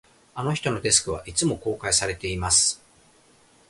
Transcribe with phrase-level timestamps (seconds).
[0.33, 2.81] あの人のデスクは、いつも公開されています